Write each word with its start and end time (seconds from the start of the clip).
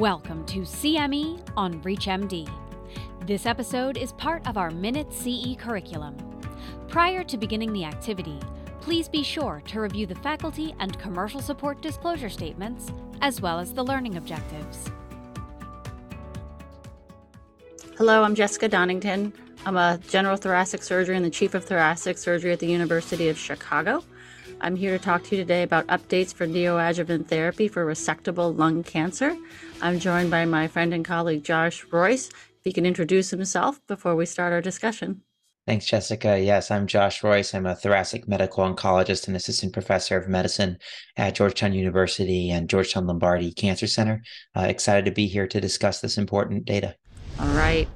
Welcome 0.00 0.44
to 0.48 0.58
CME 0.58 1.40
on 1.56 1.80
ReachMD. 1.80 2.46
This 3.26 3.46
episode 3.46 3.96
is 3.96 4.12
part 4.12 4.46
of 4.46 4.58
our 4.58 4.70
Minute 4.70 5.10
CE 5.10 5.56
curriculum. 5.58 6.14
Prior 6.86 7.24
to 7.24 7.38
beginning 7.38 7.72
the 7.72 7.84
activity, 7.84 8.38
please 8.82 9.08
be 9.08 9.22
sure 9.22 9.62
to 9.68 9.80
review 9.80 10.04
the 10.04 10.14
faculty 10.16 10.74
and 10.80 10.98
commercial 10.98 11.40
support 11.40 11.80
disclosure 11.80 12.28
statements, 12.28 12.92
as 13.22 13.40
well 13.40 13.58
as 13.58 13.72
the 13.72 13.82
learning 13.82 14.18
objectives. 14.18 14.90
Hello, 17.96 18.22
I'm 18.22 18.34
Jessica 18.34 18.68
Donington. 18.68 19.32
I'm 19.64 19.78
a 19.78 19.98
general 20.10 20.36
thoracic 20.36 20.82
surgeon 20.82 21.14
and 21.14 21.24
the 21.24 21.30
chief 21.30 21.54
of 21.54 21.64
thoracic 21.64 22.18
surgery 22.18 22.52
at 22.52 22.58
the 22.58 22.66
University 22.66 23.30
of 23.30 23.38
Chicago. 23.38 24.04
I'm 24.60 24.76
here 24.76 24.96
to 24.96 25.02
talk 25.02 25.22
to 25.24 25.36
you 25.36 25.42
today 25.42 25.62
about 25.62 25.86
updates 25.88 26.32
for 26.32 26.46
neoadjuvant 26.46 27.26
therapy 27.26 27.68
for 27.68 27.84
resectable 27.84 28.56
lung 28.56 28.82
cancer. 28.82 29.36
I'm 29.82 29.98
joined 29.98 30.30
by 30.30 30.44
my 30.46 30.66
friend 30.66 30.94
and 30.94 31.04
colleague 31.04 31.44
Josh 31.44 31.84
Reuss. 31.86 32.30
If 32.30 32.64
he 32.64 32.72
can 32.72 32.86
introduce 32.86 33.30
himself 33.30 33.86
before 33.86 34.16
we 34.16 34.24
start 34.24 34.52
our 34.52 34.62
discussion. 34.62 35.22
Thanks, 35.66 35.84
Jessica. 35.84 36.40
Yes, 36.40 36.70
I'm 36.70 36.86
Josh 36.86 37.22
Reuss. 37.22 37.54
I'm 37.54 37.66
a 37.66 37.74
thoracic 37.74 38.26
medical 38.28 38.64
oncologist 38.64 39.26
and 39.26 39.36
assistant 39.36 39.72
professor 39.72 40.16
of 40.16 40.28
medicine 40.28 40.78
at 41.16 41.34
Georgetown 41.34 41.72
University 41.74 42.50
and 42.50 42.70
Georgetown 42.70 43.06
Lombardi 43.06 43.52
Cancer 43.52 43.86
Center. 43.86 44.22
Uh, 44.56 44.60
excited 44.60 45.04
to 45.04 45.10
be 45.10 45.26
here 45.26 45.46
to 45.48 45.60
discuss 45.60 46.00
this 46.00 46.16
important 46.16 46.64
data. 46.64 46.96
All 47.40 47.48
right. 47.48 47.88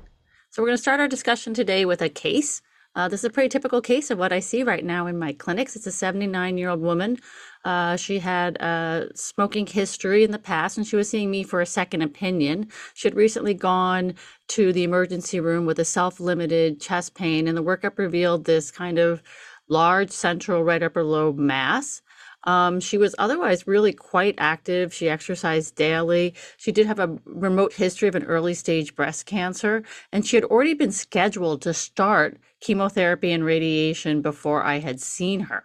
So, 0.50 0.62
we're 0.62 0.68
going 0.68 0.76
to 0.76 0.82
start 0.82 1.00
our 1.00 1.08
discussion 1.08 1.54
today 1.54 1.84
with 1.84 2.02
a 2.02 2.08
case. 2.08 2.60
Uh, 2.96 3.08
this 3.08 3.20
is 3.20 3.24
a 3.24 3.30
pretty 3.30 3.48
typical 3.48 3.80
case 3.80 4.10
of 4.10 4.18
what 4.18 4.32
I 4.32 4.40
see 4.40 4.64
right 4.64 4.84
now 4.84 5.06
in 5.06 5.18
my 5.18 5.32
clinics. 5.32 5.76
It's 5.76 5.86
a 5.86 5.92
79 5.92 6.58
year 6.58 6.70
old 6.70 6.80
woman. 6.80 7.18
Uh, 7.64 7.96
she 7.96 8.18
had 8.18 8.56
a 8.56 9.08
smoking 9.14 9.66
history 9.66 10.24
in 10.24 10.32
the 10.32 10.38
past 10.38 10.76
and 10.76 10.86
she 10.86 10.96
was 10.96 11.08
seeing 11.08 11.30
me 11.30 11.44
for 11.44 11.60
a 11.60 11.66
second 11.66 12.02
opinion. 12.02 12.68
She 12.94 13.06
had 13.06 13.14
recently 13.14 13.54
gone 13.54 14.14
to 14.48 14.72
the 14.72 14.82
emergency 14.82 15.38
room 15.38 15.66
with 15.66 15.78
a 15.78 15.84
self 15.84 16.18
limited 16.18 16.80
chest 16.80 17.14
pain, 17.14 17.46
and 17.46 17.56
the 17.56 17.62
workup 17.62 17.96
revealed 17.98 18.44
this 18.44 18.70
kind 18.70 18.98
of 18.98 19.22
large 19.68 20.10
central 20.10 20.64
right 20.64 20.82
upper 20.82 21.04
lobe 21.04 21.38
mass. 21.38 22.02
Um, 22.44 22.80
she 22.80 22.98
was 22.98 23.14
otherwise 23.18 23.66
really 23.66 23.92
quite 23.92 24.34
active. 24.38 24.94
She 24.94 25.08
exercised 25.08 25.74
daily. 25.76 26.34
She 26.56 26.72
did 26.72 26.86
have 26.86 26.98
a 26.98 27.18
remote 27.24 27.74
history 27.74 28.08
of 28.08 28.14
an 28.14 28.24
early 28.24 28.54
stage 28.54 28.94
breast 28.94 29.26
cancer, 29.26 29.82
and 30.12 30.26
she 30.26 30.36
had 30.36 30.44
already 30.44 30.74
been 30.74 30.92
scheduled 30.92 31.62
to 31.62 31.74
start 31.74 32.38
chemotherapy 32.60 33.32
and 33.32 33.44
radiation 33.44 34.22
before 34.22 34.62
I 34.62 34.78
had 34.78 35.00
seen 35.00 35.40
her. 35.40 35.64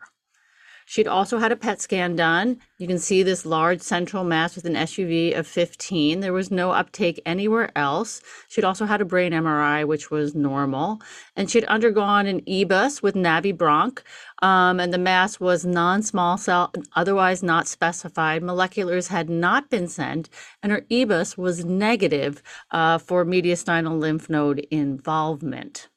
She'd 0.88 1.08
also 1.08 1.39
had 1.39 1.52
a 1.52 1.55
PET 1.55 1.81
scan 1.81 2.16
done. 2.16 2.59
You 2.78 2.88
can 2.88 3.00
see 3.00 3.23
this 3.23 3.44
large 3.44 3.81
central 3.81 4.23
mass 4.23 4.55
with 4.55 4.66
an 4.66 4.75
SUV 4.75 5.36
of 5.36 5.47
15. 5.47 6.19
There 6.19 6.31
was 6.31 6.52
no 6.52 6.72
uptake 6.72 7.19
anywhere 7.25 7.72
else. 7.75 8.22
She'd 8.47 8.64
also 8.64 8.86
had 8.86 9.02
a 9.02 9.06
brain 9.06 9.31
MRI, 9.31 9.88
which 9.88 10.11
was 10.11 10.36
normal. 10.36 11.02
And 11.36 11.50
she'd 11.50 11.63
undergone 11.66 12.28
an 12.28 12.41
EBUS 12.41 13.02
with 13.02 13.16
Navibronc, 13.16 14.02
um, 14.44 14.80
and 14.80 14.94
the 14.94 15.00
mass 15.00 15.39
was 15.39 15.66
non 15.66 16.03
small 16.03 16.38
cell, 16.38 16.72
otherwise 16.95 17.41
not 17.41 17.67
specified. 17.67 18.44
Moleculars 18.44 19.08
had 19.08 19.28
not 19.28 19.72
been 19.72 19.88
sent, 19.88 20.30
and 20.61 20.72
her 20.72 20.81
EBUS 20.91 21.36
was 21.36 21.66
negative 21.66 22.44
uh, 22.69 23.00
for 23.00 23.25
mediastinal 23.25 24.00
lymph 24.00 24.30
node 24.30 24.59
involvement 24.69 25.89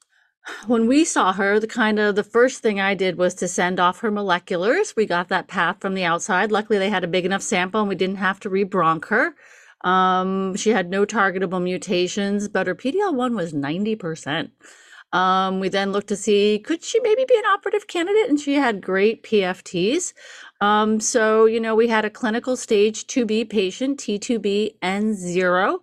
when 0.67 0.87
we 0.87 1.05
saw 1.05 1.33
her, 1.33 1.59
the 1.61 1.67
kind 1.67 1.99
of 1.99 2.15
the 2.15 2.25
first 2.25 2.63
thing 2.63 2.81
I 2.81 2.95
did 2.95 3.19
was 3.19 3.35
to 3.37 3.49
send 3.49 3.81
off 3.81 4.01
her 4.01 4.11
moleculars. 4.11 4.95
We 4.97 5.07
got 5.07 5.29
that 5.29 5.49
path 5.49 5.81
from 5.81 5.95
the 5.95 6.05
outside. 6.05 6.53
Luckily, 6.53 6.79
they 6.79 6.91
had 6.91 7.05
a 7.05 7.09
big 7.09 7.25
enough 7.25 7.43
sample 7.43 7.81
and 7.81 7.89
we 7.89 7.95
didn't 7.95 8.17
have 8.17 8.41
to 8.41 8.51
rebronch 8.51 9.07
her. 9.07 9.35
Um, 9.83 10.57
she 10.57 10.71
had 10.71 10.91
no 10.91 11.07
targetable 11.07 11.63
mutations, 11.63 12.49
but 12.49 12.67
her 12.67 12.75
PDL1 12.75 13.37
was 13.37 13.53
90%. 13.53 14.51
Um, 15.13 15.61
we 15.61 15.69
then 15.71 15.93
looked 15.93 16.09
to 16.09 16.17
see 16.17 16.59
could 16.59 16.83
she 16.83 17.01
maybe 17.01 17.25
be 17.27 17.37
an 17.37 17.47
operative 17.47 17.87
candidate, 17.87 18.29
and 18.29 18.39
she 18.39 18.55
had 18.55 18.83
great 18.83 19.23
PFTs. 19.23 20.13
Um, 20.61 21.01
so, 21.01 21.47
you 21.47 21.61
know, 21.61 21.75
we 21.75 21.89
had 21.89 22.05
a 22.05 22.11
clinical 22.11 22.57
stage 22.57 23.07
2B 23.07 23.49
patient, 23.49 24.01
T2B 24.01 24.79
N0, 24.83 25.79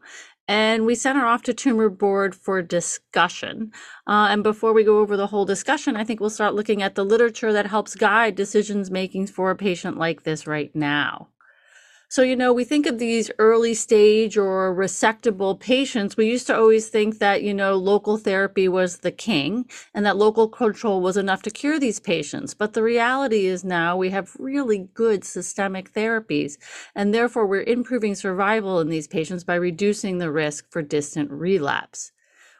and 0.47 0.85
we 0.85 0.95
sent 0.95 1.17
her 1.17 1.25
off 1.25 1.41
to 1.43 1.53
tumor 1.53 1.89
board 1.89 2.35
for 2.35 2.61
discussion. 2.61 3.71
Uh, 4.07 4.27
and 4.29 4.43
before 4.43 4.73
we 4.73 4.83
go 4.83 4.99
over 4.99 5.17
the 5.17 5.27
whole 5.27 5.45
discussion, 5.45 5.95
I 5.95 6.03
think 6.03 6.19
we'll 6.19 6.29
start 6.29 6.55
looking 6.55 6.81
at 6.81 6.95
the 6.95 7.05
literature 7.05 7.51
that 7.53 7.67
helps 7.67 7.95
guide 7.95 8.35
decisions 8.35 8.91
making 8.91 9.27
for 9.27 9.51
a 9.51 9.55
patient 9.55 9.97
like 9.97 10.23
this 10.23 10.45
right 10.47 10.75
now. 10.75 11.29
So, 12.09 12.21
you 12.21 12.35
know, 12.35 12.53
we 12.53 12.63
think 12.63 12.85
of 12.85 12.99
these 12.99 13.31
early 13.39 13.73
stage 13.73 14.37
or 14.37 14.73
resectable 14.75 15.59
patients. 15.59 16.15
We 16.15 16.27
used 16.27 16.47
to 16.47 16.55
always 16.57 16.87
think 16.89 17.19
that, 17.19 17.43
you 17.43 17.53
know, 17.53 17.75
local 17.75 18.17
therapy 18.17 18.67
was 18.67 18.97
the 18.99 19.11
king 19.11 19.65
and 19.93 20.05
that 20.05 20.17
local 20.17 20.47
control 20.47 21.01
was 21.01 21.17
enough 21.17 21.41
to 21.43 21.51
cure 21.51 21.79
these 21.79 21.99
patients. 21.99 22.53
But 22.53 22.73
the 22.73 22.83
reality 22.83 23.47
is 23.47 23.63
now 23.63 23.97
we 23.97 24.11
have 24.11 24.35
really 24.39 24.89
good 24.93 25.23
systemic 25.23 25.93
therapies. 25.93 26.57
And 26.95 27.13
therefore, 27.13 27.47
we're 27.47 27.63
improving 27.63 28.15
survival 28.15 28.79
in 28.79 28.89
these 28.89 29.07
patients 29.07 29.43
by 29.43 29.55
reducing 29.55 30.19
the 30.19 30.31
risk 30.31 30.71
for 30.71 30.81
distant 30.81 31.31
relapse 31.31 32.11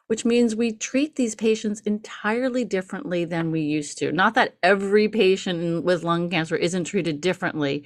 which 0.07 0.25
means 0.25 0.56
we 0.56 0.72
treat 0.72 1.16
these 1.16 1.35
patients 1.35 1.81
entirely 1.81 2.63
differently 2.66 3.25
than 3.25 3.51
we 3.51 3.62
used 3.62 3.97
to. 3.97 4.12
Not 4.12 4.35
that 4.35 4.56
every 4.63 5.07
patient 5.09 5.83
with 5.83 6.03
lung 6.03 6.29
cancer 6.29 6.56
isn't 6.56 6.85
treated 6.85 7.22
differently, 7.22 7.85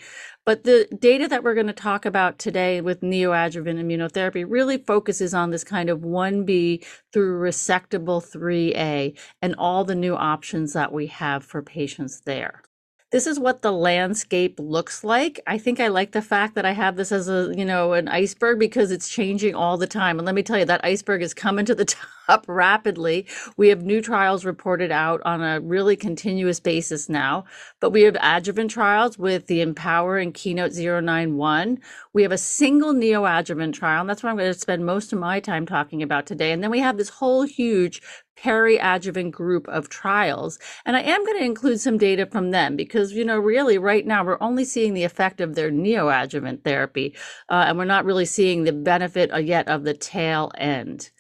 but 0.49 0.63
the 0.63 0.87
data 0.99 1.27
that 1.27 1.43
we're 1.43 1.53
going 1.53 1.67
to 1.67 1.73
talk 1.73 2.07
about 2.07 2.39
today 2.39 2.81
with 2.81 3.01
neoadjuvant 3.01 3.79
immunotherapy 3.79 4.43
really 4.49 4.79
focuses 4.79 5.31
on 5.31 5.51
this 5.51 5.63
kind 5.63 5.91
of 5.91 5.99
1B 5.99 6.83
through 7.13 7.39
resectable 7.39 8.19
3A 8.19 9.15
and 9.43 9.53
all 9.59 9.83
the 9.83 9.93
new 9.93 10.15
options 10.15 10.73
that 10.73 10.91
we 10.91 11.05
have 11.05 11.43
for 11.43 11.61
patients 11.61 12.21
there 12.21 12.63
this 13.11 13.25
is 13.25 13.39
what 13.39 13.61
the 13.63 13.71
landscape 13.71 14.59
looks 14.59 15.03
like. 15.03 15.39
I 15.47 15.57
think 15.57 15.79
I 15.79 15.87
like 15.87 16.11
the 16.11 16.21
fact 16.21 16.55
that 16.55 16.65
I 16.65 16.73
have 16.73 16.95
this 16.95 17.11
as 17.11 17.27
a, 17.27 17.51
you 17.55 17.65
know, 17.65 17.93
an 17.93 18.07
iceberg 18.07 18.59
because 18.59 18.91
it's 18.91 19.09
changing 19.09 19.55
all 19.55 19.77
the 19.77 19.87
time. 19.87 20.19
And 20.19 20.25
let 20.25 20.35
me 20.35 20.43
tell 20.43 20.59
you, 20.59 20.65
that 20.65 20.85
iceberg 20.85 21.23
is 21.23 21.33
coming 21.33 21.65
to 21.65 21.73
the 21.73 21.85
top 22.27 22.45
rapidly. 22.47 23.25
We 23.57 23.69
have 23.69 23.81
new 23.83 24.01
trials 24.01 24.45
reported 24.45 24.91
out 24.91 25.21
on 25.25 25.41
a 25.41 25.59
really 25.59 25.95
continuous 25.95 26.59
basis 26.59 27.09
now, 27.09 27.45
but 27.79 27.89
we 27.89 28.03
have 28.03 28.17
adjuvant 28.21 28.69
trials 28.69 29.17
with 29.17 29.47
the 29.47 29.65
IMpower 29.65 30.21
and 30.21 30.33
Keynote 30.33 30.73
091. 30.73 31.79
We 32.19 32.23
have 32.23 32.33
a 32.33 32.37
single 32.37 32.93
neoadjuvant 32.93 33.71
trial, 33.71 34.01
and 34.01 34.09
that's 34.09 34.21
what 34.21 34.29
I'm 34.29 34.35
going 34.35 34.51
to 34.51 34.59
spend 34.59 34.85
most 34.85 35.13
of 35.13 35.19
my 35.19 35.39
time 35.39 35.65
talking 35.65 36.03
about 36.03 36.25
today. 36.25 36.51
And 36.51 36.61
then 36.61 36.69
we 36.69 36.79
have 36.79 36.97
this 36.97 37.07
whole 37.07 37.43
huge 37.43 38.01
peri-adjuvant 38.35 39.31
group 39.31 39.65
of 39.69 39.87
trials. 39.87 40.59
And 40.85 40.97
I 40.97 40.99
am 40.99 41.25
going 41.25 41.37
to 41.37 41.45
include 41.45 41.79
some 41.79 41.97
data 41.97 42.25
from 42.25 42.51
them 42.51 42.75
because, 42.75 43.13
you 43.13 43.23
know, 43.23 43.39
really 43.39 43.77
right 43.77 44.05
now 44.05 44.25
we're 44.25 44.37
only 44.41 44.65
seeing 44.65 44.95
the 44.95 45.05
effect 45.05 45.39
of 45.39 45.55
their 45.55 45.71
neoadjuvant 45.71 46.65
therapy, 46.65 47.15
uh, 47.47 47.63
and 47.67 47.77
we're 47.77 47.85
not 47.85 48.03
really 48.03 48.25
seeing 48.25 48.65
the 48.65 48.73
benefit 48.73 49.31
yet 49.45 49.69
of 49.69 49.85
the 49.85 49.93
tail 49.93 50.51
end 50.57 51.11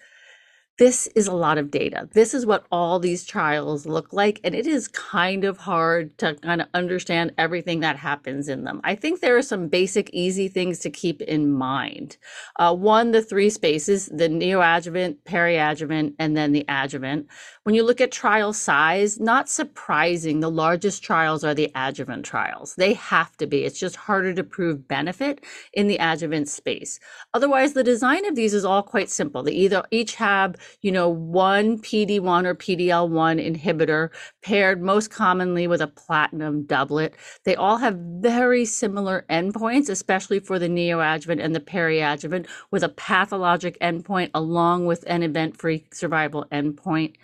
this 0.79 1.07
is 1.07 1.27
a 1.27 1.33
lot 1.33 1.57
of 1.57 1.69
data. 1.69 2.07
This 2.13 2.33
is 2.33 2.45
what 2.45 2.65
all 2.71 2.99
these 2.99 3.25
trials 3.25 3.85
look 3.85 4.13
like. 4.13 4.39
And 4.45 4.55
it 4.55 4.65
is 4.65 4.87
kind 4.87 5.43
of 5.43 5.57
hard 5.57 6.17
to 6.19 6.35
kind 6.35 6.61
of 6.61 6.67
understand 6.73 7.33
everything 7.37 7.81
that 7.81 7.97
happens 7.97 8.47
in 8.47 8.63
them. 8.63 8.79
I 8.85 8.95
think 8.95 9.19
there 9.19 9.35
are 9.35 9.41
some 9.41 9.67
basic, 9.67 10.09
easy 10.11 10.47
things 10.47 10.79
to 10.79 10.89
keep 10.89 11.21
in 11.21 11.51
mind. 11.51 12.15
Uh, 12.55 12.73
one, 12.73 13.11
the 13.11 13.21
three 13.21 13.49
spaces 13.49 14.05
the 14.07 14.29
neoadjuvant, 14.29 15.17
peri-adjuvant, 15.25 16.15
and 16.17 16.35
then 16.37 16.53
the 16.53 16.65
adjuvant. 16.69 17.27
When 17.63 17.75
you 17.75 17.83
look 17.83 17.99
at 17.99 18.11
trial 18.11 18.53
size, 18.53 19.19
not 19.19 19.49
surprising, 19.49 20.39
the 20.39 20.49
largest 20.49 21.03
trials 21.03 21.43
are 21.43 21.53
the 21.53 21.71
adjuvant 21.75 22.25
trials. 22.25 22.75
They 22.75 22.93
have 22.93 23.35
to 23.37 23.47
be. 23.47 23.65
It's 23.65 23.79
just 23.79 23.97
harder 23.97 24.33
to 24.33 24.43
prove 24.45 24.87
benefit 24.87 25.43
in 25.73 25.87
the 25.87 25.97
adjuvant 25.97 26.47
space. 26.47 27.01
Otherwise, 27.33 27.73
the 27.73 27.83
design 27.83 28.25
of 28.25 28.35
these 28.35 28.53
is 28.53 28.63
all 28.63 28.81
quite 28.81 29.09
simple. 29.09 29.43
They 29.43 29.51
either 29.51 29.83
each 29.91 30.15
have 30.15 30.55
you 30.81 30.91
know, 30.91 31.09
one 31.09 31.79
PD1 31.79 32.45
or 32.45 32.55
PDL1 32.55 33.55
inhibitor 33.55 34.09
paired 34.43 34.81
most 34.81 35.11
commonly 35.11 35.67
with 35.67 35.81
a 35.81 35.87
platinum 35.87 36.63
doublet. 36.65 37.13
They 37.43 37.55
all 37.55 37.77
have 37.77 37.95
very 37.95 38.65
similar 38.65 39.25
endpoints, 39.29 39.89
especially 39.89 40.39
for 40.39 40.59
the 40.59 40.69
neoadjuvant 40.69 41.43
and 41.43 41.55
the 41.55 41.59
peri-adjuvant, 41.59 42.47
with 42.71 42.83
a 42.83 42.89
pathologic 42.89 43.79
endpoint 43.79 44.31
along 44.33 44.85
with 44.85 45.03
an 45.07 45.23
event-free 45.23 45.85
survival 45.91 46.45
endpoint. 46.51 47.15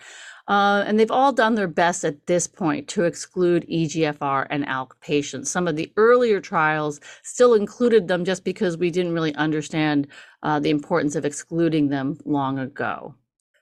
Uh, 0.47 0.83
and 0.85 0.99
they've 0.99 1.11
all 1.11 1.33
done 1.33 1.55
their 1.55 1.67
best 1.67 2.03
at 2.03 2.27
this 2.27 2.45
point 2.45 2.87
to 2.87 3.03
exclude 3.03 3.65
EGFR 3.67 4.45
and 4.49 4.63
ALK 4.65 4.91
patients. 5.01 5.49
Some 5.49 5.67
of 5.67 5.75
the 5.75 5.91
earlier 5.97 6.39
trials 6.39 6.99
still 7.23 7.55
included 7.55 8.07
them 8.07 8.25
just 8.25 8.43
because 8.43 8.77
we 8.77 8.91
didn't 8.91 9.13
really 9.13 9.33
understand 9.35 10.07
uh, 10.43 10.59
the 10.59 10.69
importance 10.69 11.15
of 11.15 11.25
excluding 11.25 11.89
them 11.89 12.19
long 12.25 12.59
ago. 12.59 13.15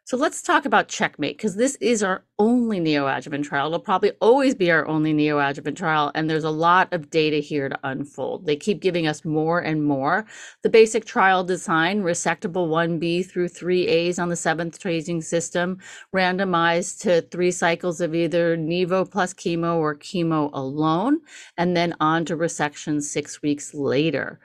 So 0.05 0.17
let's 0.17 0.41
talk 0.41 0.65
about 0.65 0.89
Checkmate 0.89 1.37
because 1.37 1.55
this 1.55 1.77
is 1.79 2.03
our 2.03 2.25
only 2.37 2.81
neoadjuvant 2.81 3.45
trial. 3.45 3.67
It'll 3.67 3.79
probably 3.79 4.11
always 4.19 4.53
be 4.53 4.69
our 4.69 4.85
only 4.85 5.13
neoadjuvant 5.13 5.77
trial, 5.77 6.11
and 6.13 6.29
there's 6.29 6.43
a 6.43 6.49
lot 6.49 6.91
of 6.91 7.09
data 7.09 7.37
here 7.37 7.69
to 7.69 7.79
unfold. 7.83 8.45
They 8.45 8.57
keep 8.57 8.81
giving 8.81 9.07
us 9.07 9.23
more 9.23 9.59
and 9.59 9.85
more. 9.85 10.25
The 10.61 10.69
basic 10.69 11.05
trial 11.05 11.45
design 11.45 12.03
resectable 12.03 12.67
1B 12.67 13.25
through 13.25 13.47
3As 13.47 14.21
on 14.21 14.27
the 14.27 14.35
seventh 14.35 14.77
tracing 14.77 15.21
system, 15.21 15.77
randomized 16.13 16.99
to 17.03 17.21
three 17.21 17.51
cycles 17.51 18.01
of 18.01 18.13
either 18.13 18.57
Nivo 18.57 19.09
plus 19.09 19.33
chemo 19.33 19.77
or 19.77 19.95
chemo 19.95 20.49
alone, 20.51 21.21
and 21.57 21.77
then 21.77 21.95
on 22.01 22.25
to 22.25 22.35
resection 22.35 23.01
six 23.01 23.41
weeks 23.41 23.73
later. 23.73 24.41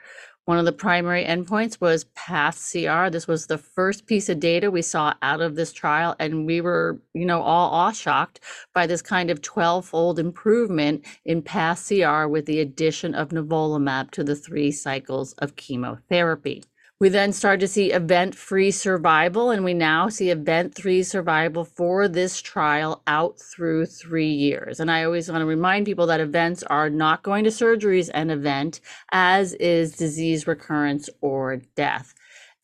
One 0.49 0.57
of 0.57 0.65
the 0.65 0.71
primary 0.71 1.25
endpoints 1.25 1.79
was 1.79 2.05
path 2.15 2.71
CR. 2.71 3.11
This 3.11 3.27
was 3.27 3.45
the 3.45 3.59
first 3.59 4.07
piece 4.07 4.29
of 4.29 4.39
data 4.39 4.71
we 4.71 4.81
saw 4.81 5.13
out 5.21 5.41
of 5.41 5.53
this 5.53 5.71
trial, 5.71 6.15
and 6.17 6.47
we 6.47 6.59
were, 6.59 6.99
you 7.13 7.23
know, 7.23 7.43
all 7.43 7.69
awe 7.69 7.91
shocked 7.91 8.39
by 8.73 8.87
this 8.87 9.03
kind 9.03 9.29
of 9.29 9.43
12 9.43 9.85
fold 9.85 10.17
improvement 10.17 11.05
in 11.23 11.43
path 11.43 11.87
CR 11.87 12.25
with 12.25 12.47
the 12.47 12.61
addition 12.61 13.13
of 13.13 13.29
nivolumab 13.29 14.09
to 14.09 14.23
the 14.23 14.35
three 14.35 14.71
cycles 14.71 15.33
of 15.33 15.55
chemotherapy. 15.55 16.63
We 16.99 17.07
then 17.07 17.31
started 17.31 17.61
to 17.61 17.67
see 17.69 17.93
event 17.93 18.35
free 18.35 18.71
survival, 18.71 19.51
and 19.51 19.63
we 19.63 19.73
now 19.73 20.09
see 20.09 20.31
event 20.31 20.77
free 20.77 21.01
survival 21.01 21.63
for 21.63 22.09
this 22.09 22.41
trial 22.41 23.01
out 23.07 23.39
through 23.39 23.85
three 23.85 24.33
years. 24.33 24.81
And 24.81 24.91
I 24.91 25.05
always 25.05 25.31
want 25.31 25.41
to 25.41 25.45
remind 25.45 25.85
people 25.85 26.07
that 26.07 26.19
events 26.19 26.61
are 26.63 26.89
not 26.89 27.23
going 27.23 27.45
to 27.45 27.51
surgeries 27.51 28.09
an 28.13 28.29
event, 28.29 28.81
as 29.13 29.53
is 29.53 29.95
disease 29.95 30.45
recurrence 30.45 31.09
or 31.21 31.61
death. 31.77 32.13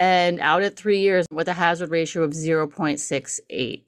And 0.01 0.41
out 0.41 0.63
at 0.63 0.75
three 0.75 0.99
years 0.99 1.25
with 1.31 1.47
a 1.47 1.53
hazard 1.53 1.89
ratio 1.91 2.23
of 2.23 2.31
0.68. 2.31 3.83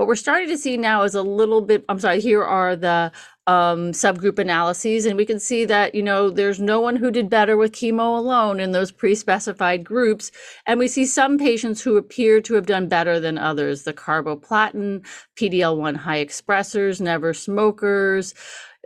What 0.00 0.06
we're 0.06 0.16
starting 0.16 0.48
to 0.48 0.56
see 0.56 0.78
now 0.78 1.02
is 1.02 1.14
a 1.14 1.20
little 1.20 1.60
bit, 1.60 1.84
I'm 1.90 1.98
sorry, 1.98 2.22
here 2.22 2.42
are 2.42 2.74
the 2.74 3.12
um, 3.46 3.92
subgroup 3.92 4.38
analyses, 4.38 5.04
and 5.04 5.14
we 5.14 5.26
can 5.26 5.38
see 5.38 5.66
that, 5.66 5.94
you 5.94 6.02
know, 6.02 6.30
there's 6.30 6.58
no 6.58 6.80
one 6.80 6.96
who 6.96 7.10
did 7.10 7.28
better 7.28 7.54
with 7.54 7.72
chemo 7.72 8.16
alone 8.16 8.60
in 8.60 8.72
those 8.72 8.90
pre-specified 8.90 9.84
groups. 9.84 10.32
And 10.64 10.78
we 10.78 10.88
see 10.88 11.04
some 11.04 11.36
patients 11.36 11.82
who 11.82 11.98
appear 11.98 12.40
to 12.40 12.54
have 12.54 12.64
done 12.64 12.88
better 12.88 13.20
than 13.20 13.36
others, 13.36 13.82
the 13.82 13.92
carboplatin, 13.92 15.04
PD-L1 15.36 15.96
high 15.96 16.24
expressors, 16.24 16.98
never 16.98 17.34
smokers, 17.34 18.32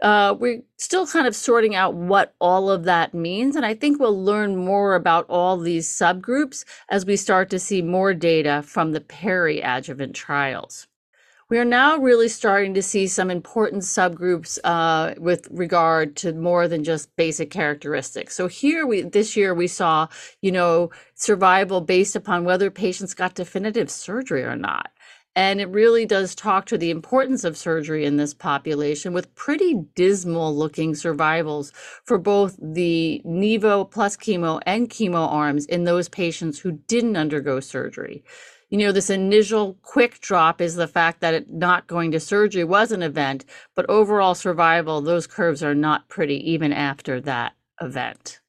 uh, 0.03 0.35
we're 0.37 0.63
still 0.79 1.07
kind 1.07 1.29
of 1.29 1.37
sorting 1.37 1.77
out 1.77 1.95
what 1.95 2.35
all 2.41 2.69
of 2.69 2.83
that 2.83 3.15
means. 3.15 3.55
And 3.55 3.65
I 3.65 3.75
think 3.75 4.01
we'll 4.01 4.21
learn 4.21 4.57
more 4.57 4.97
about 4.97 5.27
all 5.29 5.59
these 5.59 5.89
subgroups 5.89 6.65
as 6.89 7.07
we 7.07 7.15
start 7.15 7.51
to 7.51 7.61
see 7.61 7.83
more 7.83 8.15
data 8.15 8.65
from 8.67 8.91
the 8.91 9.01
peri-adjuvant 9.01 10.17
trials 10.17 10.89
we 11.55 11.61
are 11.61 11.65
now 11.65 11.97
really 11.99 12.27
starting 12.27 12.75
to 12.75 12.83
see 12.83 13.07
some 13.07 13.31
important 13.31 13.85
subgroups 13.85 14.59
uh, 14.65 15.15
with 15.19 15.47
regard 15.53 16.17
to 16.17 16.33
more 16.33 16.67
than 16.67 16.83
just 16.83 17.15
basic 17.15 17.49
characteristics. 17.49 18.35
So 18.35 18.49
here 18.49 18.89
we 18.89 19.03
this 19.03 19.37
year 19.37 19.55
we 19.55 19.69
saw, 19.69 20.09
you 20.43 20.51
know, 20.51 20.91
survival 21.15 21.81
based 21.81 22.17
upon 22.17 22.45
whether 22.45 22.73
patients 22.73 23.15
got 23.15 23.37
definitive 23.37 23.89
surgery 23.89 24.43
or 24.43 24.57
not. 24.57 24.91
And 25.37 25.61
it 25.61 25.69
really 25.69 26.07
does 26.07 26.35
talk 26.35 26.67
to 26.67 26.79
the 26.79 26.91
importance 26.91 27.45
of 27.45 27.57
surgery 27.57 28.05
in 28.05 28.17
this 28.17 28.35
population 28.35 29.13
with 29.13 29.33
pretty 29.37 29.75
dismal 29.95 30.57
looking 30.57 30.97
survivals 30.97 31.73
for 32.03 32.19
both 32.19 32.57
the 32.61 33.23
Nivo 33.25 33.89
plus 33.89 34.17
chemo 34.17 34.61
and 34.67 34.89
chemo 34.89 35.31
arms 35.31 35.67
in 35.67 35.85
those 35.85 36.09
patients 36.09 36.59
who 36.59 36.73
didn't 36.73 37.17
undergo 37.17 37.61
surgery 37.61 38.25
you 38.75 38.81
know, 38.81 38.91
this 38.91 39.09
initial 39.09 39.79
quick 39.83 40.19
drop 40.19 40.61
is 40.61 40.75
the 40.75 40.89
fact 40.89 41.21
that 41.21 41.33
it 41.33 41.49
not 41.49 41.87
going 41.87 42.11
to 42.11 42.19
surgery 42.19 42.65
was 42.65 42.91
an 42.91 43.05
event, 43.05 43.45
but 43.77 43.89
overall 43.89 44.35
survival, 44.35 45.01
those 45.01 45.29
curves 45.29 45.63
are 45.63 45.77
not 45.77 46.09
pretty 46.09 46.51
even 46.51 46.73
after 46.73 47.21
that 47.21 47.53
event. 47.81 48.41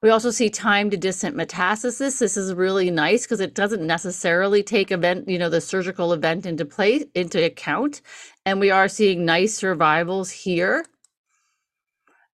We 0.00 0.08
also 0.08 0.30
see 0.30 0.48
time 0.48 0.88
to 0.88 0.96
distant 0.96 1.36
metastasis. 1.36 2.18
This 2.18 2.34
is 2.38 2.54
really 2.54 2.90
nice 2.90 3.26
because 3.26 3.40
it 3.40 3.54
doesn't 3.54 3.86
necessarily 3.86 4.62
take 4.62 4.90
event, 4.90 5.28
you 5.28 5.38
know, 5.38 5.50
the 5.50 5.60
surgical 5.60 6.14
event 6.14 6.46
into 6.46 6.64
play 6.64 7.04
into 7.14 7.44
account. 7.44 8.00
And 8.46 8.60
we 8.60 8.70
are 8.70 8.88
seeing 8.88 9.26
nice 9.26 9.54
survivals 9.54 10.30
here. 10.30 10.86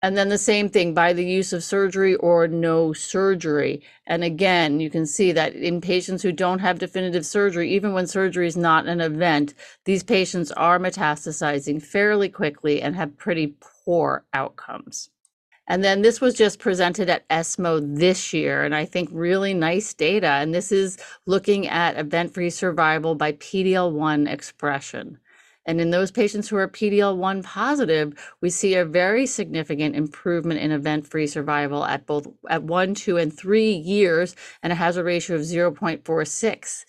And 0.07 0.17
then 0.17 0.29
the 0.29 0.39
same 0.39 0.69
thing 0.69 0.95
by 0.95 1.13
the 1.13 1.25
use 1.25 1.53
of 1.53 1.65
surgery 1.65 2.15
or 2.15 2.47
no 2.47 2.93
surgery. 2.93 3.83
And 4.07 4.23
again, 4.23 4.79
you 4.79 4.89
can 4.89 5.05
see 5.05 5.33
that 5.33 5.57
in 5.57 5.81
patients 5.81 6.23
who 6.23 6.31
don't 6.31 6.61
have 6.61 6.79
definitive 6.79 7.27
surgery, 7.27 7.73
even 7.73 7.93
when 7.93 8.07
surgery 8.07 8.47
is 8.47 8.57
not 8.57 8.87
an 8.87 9.01
event, 9.01 9.55
these 9.85 10.05
patients 10.05 10.53
are 10.53 10.79
metastasizing 10.79 11.83
fairly 11.83 12.29
quickly 12.29 12.81
and 12.81 12.95
have 12.95 13.17
pretty 13.17 13.57
poor 13.85 14.25
outcomes. 14.33 15.11
And 15.67 15.83
then 15.83 16.03
this 16.03 16.21
was 16.21 16.35
just 16.35 16.61
presented 16.61 17.11
at 17.11 17.25
ESMO 17.29 17.81
this 17.81 18.33
year, 18.33 18.63
and 18.63 18.77
I 18.77 18.85
think 18.85 19.09
really 19.11 19.55
nice 19.55 19.93
data. 19.93 20.29
And 20.29 20.55
this 20.55 20.71
is 20.71 20.99
looking 21.27 21.67
at 21.67 21.99
event 21.99 22.33
free 22.33 22.51
survival 22.51 23.17
by 23.17 23.33
PDL1 23.33 24.31
expression. 24.33 25.19
And 25.67 25.81
in 25.81 25.91
those 25.91 26.11
patients 26.11 26.49
who 26.49 26.57
are 26.57 26.69
PD-L1 26.69 27.43
positive, 27.43 28.15
we 28.41 28.51
see 28.51 28.75
a 28.75 28.85
very 28.85 29.27
significant 29.27 29.97
improvement 29.97 30.61
in 30.61 30.71
event-free 30.71 31.27
survival 31.27 31.85
at 31.85 32.07
both 32.07 32.29
at 32.49 32.63
one, 32.63 32.95
two, 32.95 33.17
and 33.17 33.37
three 33.37 33.73
years, 33.73 34.37
and 34.63 34.73
a 34.73 34.77
hazard 34.77 35.05
ratio 35.05 35.37
of 35.37 35.43
0.46 35.43 36.85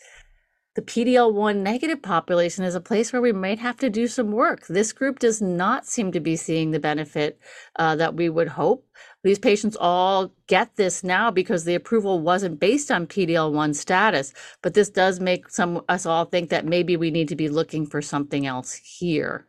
the 0.78 0.84
PD-L1 0.84 1.56
negative 1.56 2.04
population 2.04 2.64
is 2.64 2.76
a 2.76 2.80
place 2.80 3.12
where 3.12 3.22
we 3.22 3.32
might 3.32 3.58
have 3.58 3.78
to 3.78 3.90
do 3.90 4.06
some 4.06 4.32
work. 4.32 4.68
This 4.68 4.94
group 4.94 5.18
does 5.18 5.42
not 5.42 5.88
seem 5.88 6.12
to 6.12 6.20
be 6.20 6.36
seeing 6.36 6.70
the 6.70 6.80
benefit 6.80 7.40
uh, 7.78 7.96
that 7.96 8.14
we 8.14 8.30
would 8.30 8.50
hope. 8.50 8.86
These 9.24 9.40
patients 9.40 9.76
all 9.80 10.32
get 10.46 10.76
this 10.76 11.04
now 11.04 11.32
because 11.32 11.64
the 11.64 11.74
approval 11.74 12.20
wasn't 12.20 12.60
based 12.60 12.92
on 12.92 13.08
PD-L1 13.08 13.74
status, 13.74 14.36
but 14.62 14.76
this 14.76 14.92
does 14.92 15.20
make 15.20 15.50
some 15.50 15.82
us 15.90 16.06
all 16.06 16.26
think 16.26 16.52
that 16.52 16.68
maybe 16.68 16.96
we 16.96 17.10
need 17.10 17.30
to 17.30 17.36
be 17.36 17.50
looking 17.50 17.88
for 17.88 18.00
something 18.00 18.46
else 18.46 18.76
here. 18.76 19.48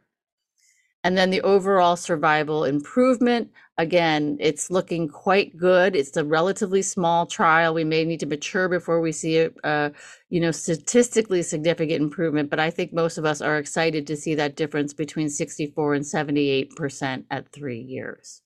And 1.08 1.16
then 1.16 1.31
the 1.31 1.40
overall 1.40 1.96
survival 1.96 2.64
improvement, 2.64 3.50
again, 3.78 4.37
it's 4.40 4.70
looking 4.70 5.08
quite 5.08 5.56
good. 5.56 5.96
It's 5.96 6.14
a 6.19 6.22
relatively 6.22 6.82
small 6.82 7.25
trial. 7.25 7.72
We 7.72 7.82
may 7.82 8.05
need 8.05 8.20
to 8.20 8.26
mature 8.26 8.69
before 8.69 9.00
we 9.00 9.12
see 9.12 9.49
a, 9.64 9.93
you 10.28 10.38
know, 10.38 10.50
statistically 10.50 11.40
significant 11.40 12.02
improvement, 12.02 12.50
but 12.50 12.60
I 12.60 12.69
think 12.69 12.93
most 12.93 13.16
of 13.16 13.25
us 13.25 13.40
are 13.40 13.56
excited 13.56 14.06
to 14.06 14.16
see 14.19 14.34
that 14.34 14.55
difference 14.55 14.93
between 14.93 15.31
64 15.31 15.94
and 15.94 16.05
78% 16.05 17.25
at 17.31 17.52
three 17.52 17.81
years. 17.81 18.43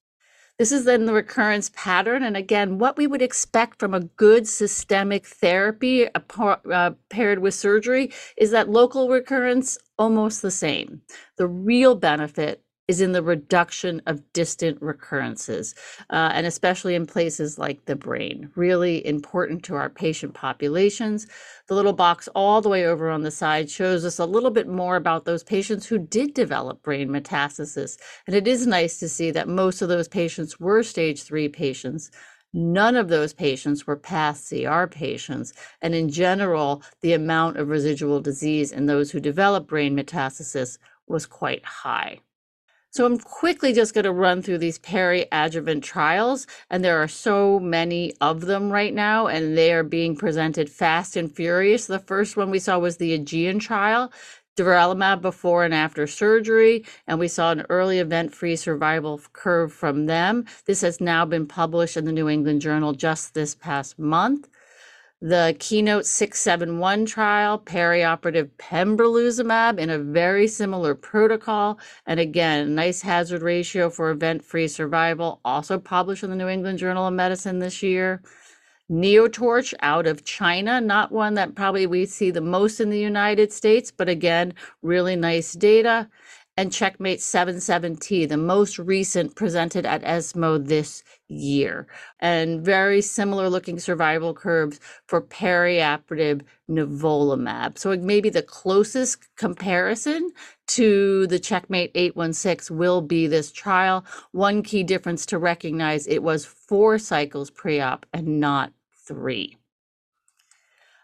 This 0.59 0.71
is 0.71 0.85
then 0.85 1.07
the 1.07 1.15
recurrence 1.15 1.71
pattern. 1.75 2.23
And 2.23 2.37
again, 2.37 2.79
what 2.79 2.97
we 2.97 3.07
would 3.07 3.23
expect 3.23 3.81
from 3.81 3.95
a 3.95 4.01
good 4.01 4.47
systemic 4.47 5.27
therapy 5.27 6.09
uh, 6.15 6.91
paired 7.09 7.41
with 7.41 7.55
surgery 7.55 8.13
is 8.37 8.51
that 8.53 8.69
local 8.69 9.09
recurrence 9.09 9.79
almost 9.99 10.43
the 10.43 10.51
same. 10.51 11.01
The 11.37 11.49
real 11.49 11.95
benefit 11.95 12.63
is 12.89 13.01
in 13.01 13.13
the 13.13 13.23
reduction 13.23 14.03
of 14.07 14.33
distant 14.33 14.81
recurrences, 14.83 15.75
uh, 16.11 16.31
and 16.33 16.47
especially 16.47 16.95
in 16.95 17.07
places 17.07 17.59
like 17.59 17.85
the 17.85 17.97
brain. 17.97 18.51
Really 18.57 19.07
important 19.07 19.63
to 19.65 19.77
our 19.77 19.89
patient 19.89 20.35
populations. 20.35 21.27
The 21.69 21.75
little 21.75 21.93
box 21.93 22.29
all 22.35 22.61
the 22.61 22.69
way 22.69 22.85
over 22.85 23.09
on 23.09 23.23
the 23.23 23.31
side 23.31 23.71
shows 23.71 24.05
us 24.05 24.19
a 24.19 24.27
little 24.27 24.51
bit 24.51 24.67
more 24.67 24.97
about 24.97 25.25
those 25.25 25.45
patients 25.45 25.87
who 25.87 25.99
did 25.99 26.35
develop 26.35 26.83
brain 26.83 27.09
metastasis. 27.09 27.97
And 28.27 28.35
it 28.35 28.49
is 28.49 28.67
nice 28.67 28.99
to 28.99 29.09
see 29.09 29.31
that 29.31 29.49
most 29.49 29.81
of 29.81 29.89
those 29.89 30.09
patients 30.09 30.59
were 30.59 30.83
stage 30.83 31.23
three 31.23 31.49
patients. 31.49 32.11
None 32.53 32.97
of 32.97 33.09
those 33.09 33.33
patients 33.33 33.87
were 33.87 33.97
path 33.97 34.47
CR 34.49 34.87
patients. 34.87 35.55
And 35.81 35.95
in 35.95 36.11
general, 36.11 36.83
the 37.01 37.15
amount 37.15 37.57
of 37.57 37.69
residual 37.69 38.21
disease 38.21 38.73
in 38.73 38.87
those 38.87 39.11
who 39.11 39.21
develop 39.21 39.67
brain 39.67 39.97
metastasis 39.97 40.79
was 41.07 41.27
quite 41.27 41.65
high. 41.65 42.19
So 42.93 43.07
I'm 43.07 43.19
quickly 43.19 43.73
just 43.73 43.95
going 43.95 44.05
to 44.05 44.13
run 44.13 44.43
through 44.43 44.59
these 44.59 44.79
peri-adjuvant 44.79 45.83
trials, 45.83 46.47
and 46.69 46.85
there 46.85 47.03
are 47.03 47.09
so 47.09 47.59
many 47.59 48.13
of 48.21 48.43
them 48.43 48.71
right 48.71 48.93
now, 48.93 49.29
and 49.29 49.57
they 49.57 49.73
are 49.73 49.83
being 49.83 50.15
presented 50.15 50.69
fast 50.69 51.17
and 51.17 51.35
furious. 51.35 51.87
The 51.87 51.99
first 51.99 52.37
one 52.37 52.51
we 52.51 52.59
saw 52.59 52.79
was 52.79 52.99
the 52.99 53.15
Aegean 53.15 53.59
trial, 53.61 54.13
durvalumab 54.59 55.23
before 55.23 55.65
and 55.65 55.73
after 55.73 56.07
surgery, 56.07 56.85
and 57.07 57.19
we 57.19 57.29
saw 57.29 57.53
an 57.53 57.65
early 57.71 57.99
event-free 57.99 58.57
survival 58.57 59.23
curve 59.33 59.73
from 59.73 60.05
them. 60.05 60.45
This 60.67 60.83
has 60.83 61.01
now 61.01 61.25
been 61.25 61.47
published 61.47 61.97
in 61.97 62.05
the 62.05 62.13
New 62.13 62.29
England 62.29 62.61
Journal 62.61 62.93
just 62.93 63.33
this 63.33 63.55
past 63.55 63.99
month 63.99 64.51
the 65.23 65.55
Keynote 65.61 66.05
671 66.05 67.07
trial, 67.07 67.57
perioperative 67.61 68.51
pembrolizumab 68.59 69.79
in 69.79 69.89
a 69.89 69.99
very 69.99 70.49
similar 70.49 70.97
protocol. 70.97 71.79
And 72.07 72.19
again, 72.19 72.75
nice 72.75 73.03
hazard 73.03 73.41
ratio 73.41 73.89
for 73.89 74.11
event 74.11 74.45
free 74.45 74.67
survival, 74.67 75.41
also 75.45 75.79
published 75.79 76.25
in 76.25 76.31
the 76.31 76.37
New 76.37 76.49
England 76.49 76.81
Journal 76.81 77.07
of 77.07 77.15
Medicine 77.15 77.61
this 77.61 77.85
year. 77.85 78.21
Neotorch 78.91 79.73
out 79.81 80.09
of 80.09 80.25
China, 80.25 80.81
not 80.81 81.13
one 81.13 81.35
that 81.35 81.55
probably 81.55 81.87
we 81.87 82.05
see 82.05 82.33
the 82.33 82.41
most 82.41 82.81
in 82.81 82.91
the 82.91 82.99
United 82.99 83.53
States, 83.53 83.93
but 83.93 84.09
again, 84.09 84.53
really 84.83 85.15
nice 85.15 85.53
data. 85.53 86.09
And 86.59 86.71
Checkmate 86.71 87.21
77T, 87.21 88.29
the 88.29 88.37
most 88.37 88.79
recent 88.79 89.35
presented 89.35 89.87
at 89.87 90.05
ESMO 90.05 90.59
this 90.59 91.03
year. 91.27 91.87
And 92.21 92.63
very 92.63 93.01
similar 93.01 93.49
looking 93.49 93.79
survival 93.79 94.35
curves 94.35 94.79
for 95.07 95.23
perioperative 95.23 96.43
nivolumab. 96.69 97.79
So 97.79 97.97
maybe 97.97 98.29
the 98.29 98.43
closest 98.43 99.35
comparison 99.37 100.31
to 100.69 101.27
the 101.29 101.39
Checkmate 101.39 101.93
816 101.95 102.77
will 102.77 103.01
be 103.01 103.27
this 103.27 103.51
trial. 103.51 104.05
One 104.33 104.63
key 104.63 104.83
difference 104.83 105.25
to 105.27 105.39
recognize 105.39 106.07
it 106.07 106.23
was 106.23 106.45
four 106.45 106.99
cycles 106.99 107.51
pre-op 107.51 108.05
and 108.13 108.41
not 108.41 108.73
three. 109.07 109.57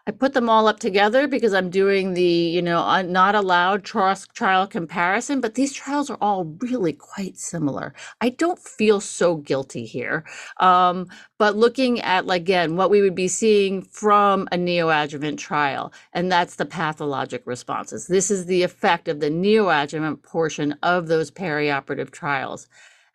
I 0.09 0.11
put 0.11 0.33
them 0.33 0.49
all 0.49 0.67
up 0.67 0.79
together 0.79 1.27
because 1.27 1.53
I'm 1.53 1.69
doing 1.69 2.15
the, 2.15 2.23
you 2.23 2.63
know, 2.63 2.99
not 3.03 3.35
allowed 3.35 3.83
trial 3.83 4.65
comparison, 4.65 5.39
but 5.39 5.53
these 5.53 5.71
trials 5.71 6.09
are 6.09 6.17
all 6.19 6.45
really 6.45 6.93
quite 6.93 7.37
similar. 7.37 7.93
I 8.19 8.29
don't 8.29 8.57
feel 8.57 9.01
so 9.01 9.35
guilty 9.35 9.85
here. 9.85 10.25
Um, 10.57 11.09
but 11.37 11.57
looking 11.57 12.01
at, 12.01 12.27
again, 12.27 12.75
what 12.75 12.89
we 12.89 13.03
would 13.03 13.13
be 13.13 13.27
seeing 13.27 13.83
from 13.83 14.47
a 14.51 14.57
neoadjuvant 14.57 15.37
trial, 15.37 15.93
and 16.11 16.31
that's 16.31 16.55
the 16.55 16.65
pathologic 16.65 17.43
responses. 17.45 18.07
This 18.07 18.31
is 18.31 18.47
the 18.47 18.63
effect 18.63 19.07
of 19.09 19.19
the 19.19 19.29
neoadjuvant 19.29 20.23
portion 20.23 20.73
of 20.81 21.07
those 21.07 21.29
perioperative 21.29 22.09
trials. 22.09 22.67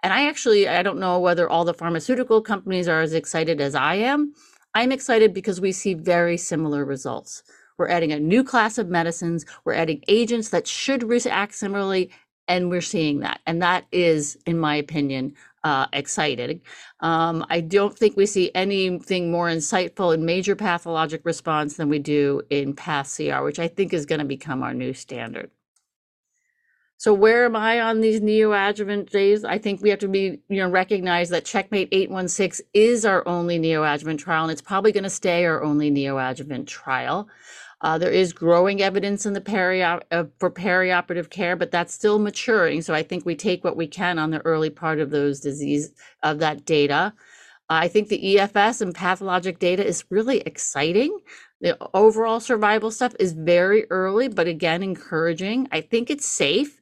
And 0.04 0.12
I 0.12 0.28
actually, 0.28 0.68
I 0.68 0.84
don't 0.84 1.00
know 1.00 1.18
whether 1.18 1.50
all 1.50 1.64
the 1.64 1.74
pharmaceutical 1.74 2.40
companies 2.40 2.86
are 2.86 3.00
as 3.00 3.14
excited 3.14 3.60
as 3.60 3.74
I 3.74 3.96
am 3.96 4.32
I'm 4.74 4.92
excited 4.92 5.32
because 5.32 5.60
we 5.60 5.72
see 5.72 5.94
very 5.94 6.36
similar 6.36 6.84
results. 6.84 7.42
We're 7.78 7.88
adding 7.88 8.12
a 8.12 8.20
new 8.20 8.44
class 8.44 8.78
of 8.78 8.88
medicines, 8.88 9.44
we're 9.64 9.74
adding 9.74 10.02
agents 10.08 10.50
that 10.50 10.66
should 10.66 11.02
react 11.02 11.54
similarly, 11.54 12.10
and 12.46 12.70
we're 12.70 12.80
seeing 12.80 13.20
that. 13.20 13.40
And 13.46 13.62
that 13.62 13.86
is, 13.92 14.36
in 14.46 14.58
my 14.58 14.76
opinion, 14.76 15.34
uh, 15.64 15.86
exciting. 15.92 16.60
Um, 17.00 17.44
I 17.48 17.60
don't 17.60 17.96
think 17.96 18.16
we 18.16 18.26
see 18.26 18.50
anything 18.54 19.30
more 19.30 19.48
insightful 19.48 20.12
in 20.12 20.26
major 20.26 20.54
pathologic 20.54 21.24
response 21.24 21.76
than 21.76 21.88
we 21.88 21.98
do 21.98 22.42
in 22.50 22.74
PathCR, 22.74 23.42
which 23.44 23.58
I 23.58 23.68
think 23.68 23.92
is 23.92 24.06
going 24.06 24.18
to 24.18 24.24
become 24.24 24.62
our 24.62 24.74
new 24.74 24.92
standard. 24.92 25.50
So 27.04 27.12
where 27.12 27.44
am 27.44 27.54
I 27.54 27.82
on 27.82 28.00
these 28.00 28.22
neoadjuvant 28.22 29.10
days? 29.10 29.44
I 29.44 29.58
think 29.58 29.82
we 29.82 29.90
have 29.90 29.98
to 29.98 30.08
be, 30.08 30.40
you 30.48 30.56
know, 30.56 30.70
recognize 30.70 31.28
that 31.28 31.44
Checkmate 31.44 31.90
816 31.92 32.64
is 32.72 33.04
our 33.04 33.28
only 33.28 33.58
neoadjuvant 33.58 34.16
trial, 34.16 34.44
and 34.44 34.50
it's 34.50 34.62
probably 34.62 34.90
going 34.90 35.04
to 35.04 35.10
stay 35.10 35.44
our 35.44 35.62
only 35.62 35.90
neoadjuvant 35.90 36.66
trial. 36.66 37.28
Uh, 37.82 37.98
there 37.98 38.10
is 38.10 38.32
growing 38.32 38.80
evidence 38.80 39.26
in 39.26 39.34
the 39.34 39.42
peri 39.42 39.82
uh, 39.82 40.00
for 40.38 40.50
perioperative 40.50 41.28
care, 41.28 41.56
but 41.56 41.70
that's 41.70 41.92
still 41.92 42.18
maturing. 42.18 42.80
So 42.80 42.94
I 42.94 43.02
think 43.02 43.26
we 43.26 43.36
take 43.36 43.64
what 43.64 43.76
we 43.76 43.86
can 43.86 44.18
on 44.18 44.30
the 44.30 44.40
early 44.46 44.70
part 44.70 44.98
of 44.98 45.10
those 45.10 45.40
disease 45.40 45.90
of 46.22 46.38
that 46.38 46.64
data. 46.64 47.12
I 47.68 47.86
think 47.88 48.08
the 48.08 48.36
EFS 48.36 48.80
and 48.80 48.94
pathologic 48.94 49.58
data 49.58 49.86
is 49.86 50.06
really 50.08 50.38
exciting. 50.40 51.18
The 51.60 51.76
overall 51.92 52.40
survival 52.40 52.90
stuff 52.90 53.14
is 53.20 53.34
very 53.34 53.84
early, 53.90 54.28
but 54.28 54.46
again, 54.46 54.82
encouraging. 54.82 55.68
I 55.70 55.82
think 55.82 56.08
it's 56.08 56.26
safe 56.26 56.80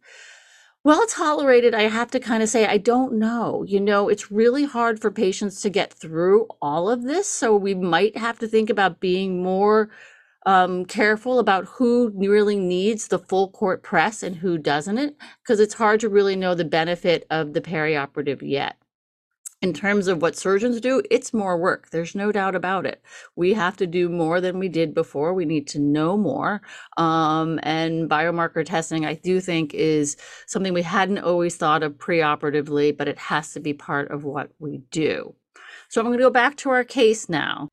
well 0.84 1.06
tolerated 1.06 1.74
i 1.74 1.82
have 1.82 2.10
to 2.10 2.20
kind 2.20 2.42
of 2.42 2.48
say 2.48 2.66
i 2.66 2.76
don't 2.76 3.12
know 3.12 3.62
you 3.64 3.80
know 3.80 4.08
it's 4.08 4.30
really 4.30 4.64
hard 4.64 5.00
for 5.00 5.10
patients 5.10 5.60
to 5.60 5.70
get 5.70 5.92
through 5.92 6.46
all 6.60 6.88
of 6.90 7.02
this 7.04 7.28
so 7.28 7.54
we 7.56 7.74
might 7.74 8.16
have 8.16 8.38
to 8.38 8.48
think 8.48 8.70
about 8.70 9.00
being 9.00 9.42
more 9.42 9.90
um, 10.44 10.86
careful 10.86 11.38
about 11.38 11.66
who 11.66 12.10
really 12.16 12.58
needs 12.58 13.06
the 13.08 13.18
full 13.20 13.48
court 13.50 13.84
press 13.84 14.24
and 14.24 14.36
who 14.36 14.58
doesn't 14.58 14.98
it 14.98 15.16
because 15.42 15.60
it's 15.60 15.74
hard 15.74 16.00
to 16.00 16.08
really 16.08 16.34
know 16.34 16.54
the 16.56 16.64
benefit 16.64 17.26
of 17.30 17.52
the 17.52 17.60
perioperative 17.60 18.42
yet 18.42 18.76
in 19.62 19.72
terms 19.72 20.08
of 20.08 20.20
what 20.20 20.36
surgeons 20.36 20.80
do, 20.80 21.00
it's 21.08 21.32
more 21.32 21.56
work. 21.56 21.90
There's 21.90 22.16
no 22.16 22.32
doubt 22.32 22.56
about 22.56 22.84
it. 22.84 23.00
We 23.36 23.54
have 23.54 23.76
to 23.76 23.86
do 23.86 24.08
more 24.08 24.40
than 24.40 24.58
we 24.58 24.68
did 24.68 24.92
before. 24.92 25.32
We 25.32 25.44
need 25.44 25.68
to 25.68 25.78
know 25.78 26.16
more. 26.16 26.60
Um, 26.96 27.60
and 27.62 28.10
biomarker 28.10 28.66
testing, 28.66 29.06
I 29.06 29.14
do 29.14 29.40
think, 29.40 29.72
is 29.72 30.16
something 30.46 30.74
we 30.74 30.82
hadn't 30.82 31.20
always 31.20 31.56
thought 31.56 31.84
of 31.84 31.92
preoperatively, 31.92 32.96
but 32.96 33.06
it 33.06 33.18
has 33.18 33.52
to 33.52 33.60
be 33.60 33.72
part 33.72 34.10
of 34.10 34.24
what 34.24 34.50
we 34.58 34.78
do. 34.90 35.32
So 35.88 36.00
I'm 36.00 36.06
going 36.08 36.18
to 36.18 36.24
go 36.24 36.30
back 36.30 36.56
to 36.58 36.70
our 36.70 36.84
case 36.84 37.28
now. 37.28 37.68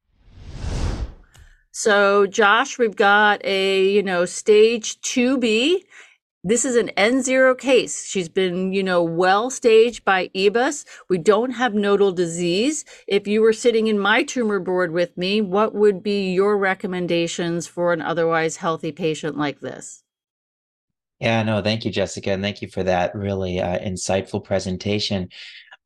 So, 1.71 2.27
Josh, 2.27 2.77
we've 2.77 2.95
got 2.95 3.43
a, 3.43 3.89
you 3.89 4.03
know, 4.03 4.25
stage 4.25 5.01
2B 5.01 5.83
this 6.43 6.63
is 6.63 6.75
an 6.75 6.89
N0 6.95 7.57
case. 7.57 8.05
She's 8.05 8.29
been, 8.29 8.71
you 8.71 8.81
know, 8.81 9.03
well 9.03 9.49
staged 9.49 10.05
by 10.05 10.29
EBUS. 10.33 10.85
We 11.09 11.17
don't 11.17 11.51
have 11.51 11.73
nodal 11.73 12.11
disease. 12.11 12.85
If 13.07 13.27
you 13.27 13.41
were 13.41 13.53
sitting 13.53 13.87
in 13.87 13.99
my 13.99 14.23
tumor 14.23 14.59
board 14.59 14.91
with 14.91 15.17
me, 15.17 15.41
what 15.41 15.75
would 15.75 16.01
be 16.01 16.31
your 16.31 16.57
recommendations 16.57 17.67
for 17.67 17.91
an 17.91 18.01
otherwise 18.01 18.57
healthy 18.57 18.93
patient 18.93 19.37
like 19.37 19.59
this? 19.59 20.03
Yeah, 21.19 21.43
no, 21.43 21.61
thank 21.61 21.83
you, 21.83 21.91
Jessica, 21.91 22.31
and 22.31 22.41
thank 22.41 22.61
you 22.61 22.69
for 22.69 22.83
that 22.83 23.13
really 23.13 23.59
uh, 23.59 23.77
insightful 23.79 24.41
presentation. 24.41 25.27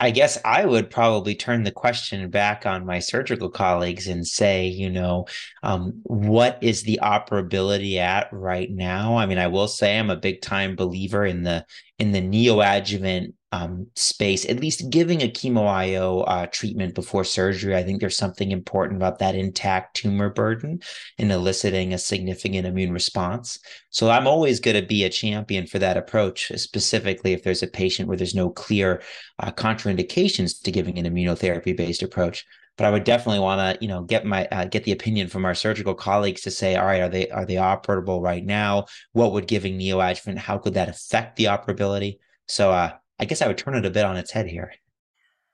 I 0.04 0.12
guess 0.12 0.38
I 0.44 0.66
would 0.66 0.90
probably 0.90 1.34
turn 1.34 1.64
the 1.64 1.72
question 1.72 2.30
back 2.30 2.66
on 2.66 2.86
my 2.86 3.00
surgical 3.00 3.50
colleagues 3.50 4.10
and 4.10 4.28
say, 4.28 4.68
you 4.68 4.90
know, 4.90 5.28
um, 5.64 6.02
what 6.04 6.60
is 6.62 6.84
the 6.84 7.00
operability 7.02 7.96
at 7.96 8.28
right 8.34 8.70
now? 8.70 9.16
I 9.16 9.28
mean, 9.28 9.38
I 9.38 9.48
will 9.48 9.70
say 9.70 9.98
I'm 9.98 10.10
a 10.10 10.18
big 10.18 10.42
time 10.42 10.76
believer 10.76 11.26
in 11.26 11.44
the 11.44 11.66
in 12.00 12.12
the 12.12 12.20
neoadjuvant 12.20 13.32
um, 13.54 13.86
space, 13.96 14.50
at 14.50 14.60
least 14.60 14.90
giving 14.90 15.22
a 15.22 15.30
chemo 15.30 15.68
IO 15.68 16.22
uh, 16.22 16.48
treatment 16.48 16.96
before 16.96 17.24
surgery. 17.24 17.76
I 17.76 17.84
think 17.84 18.02
there's 18.02 18.18
something 18.18 18.52
important 18.52 18.98
about 18.98 19.20
that 19.20 19.36
intact 19.36 19.96
tumor 19.96 20.32
burden 20.32 20.82
and 21.20 21.32
eliciting 21.32 21.94
a 21.94 22.00
significant 22.00 22.66
immune 22.66 22.92
response. 22.92 23.60
So 23.92 24.10
I'm 24.10 24.26
always 24.26 24.60
going 24.60 24.82
to 24.82 24.88
be 24.88 25.04
a 25.04 25.10
champion 25.10 25.68
for 25.68 25.78
that 25.78 25.98
approach, 25.98 26.52
specifically 26.56 27.34
if 27.34 27.44
there's 27.44 27.62
a 27.62 27.68
patient 27.68 28.08
where 28.08 28.18
there's 28.18 28.34
no 28.34 28.50
clear 28.50 29.04
uh, 29.38 29.52
contraindications 29.52 30.60
to 30.64 30.72
giving 30.72 30.98
an 30.98 31.06
immunotherapy 31.06 31.78
based 31.78 32.02
approach 32.02 32.46
but 32.76 32.88
I 32.88 32.90
would 32.90 33.04
definitely 33.04 33.40
want 33.40 33.62
to, 33.62 33.86
you 33.86 33.88
know, 33.88 34.02
get 34.02 34.26
my 34.26 34.48
uh, 34.48 34.66
get 34.66 34.84
the 34.84 34.94
opinion 34.94 35.28
from 35.28 35.46
our 35.46 35.54
surgical 35.54 35.94
colleagues 35.94 36.42
to 36.42 36.50
say, 36.50 36.76
all 36.76 36.88
right, 36.88 37.02
are 37.02 37.08
they 37.08 37.30
are 37.30 37.46
they 37.46 37.54
operable 37.54 38.20
right 38.20 38.44
now? 38.44 38.88
What 39.12 39.32
would 39.34 39.46
giving 39.46 39.78
neoadjuvant? 39.78 40.40
How 40.40 40.58
could 40.58 40.74
that 40.74 40.90
affect 40.90 41.36
the 41.36 41.44
operability? 41.46 42.18
So, 42.48 42.72
uh, 42.72 42.94
I 43.24 43.26
guess 43.26 43.42
I 43.42 43.48
would 43.48 43.58
turn 43.58 43.76
it 43.76 43.86
a 43.86 43.90
bit 43.90 44.04
on 44.04 44.18
its 44.18 44.32
head 44.32 44.48
here. 44.48 44.74